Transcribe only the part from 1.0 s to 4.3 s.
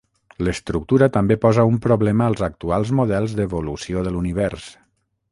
també posa un problema als actuals models d'evolució de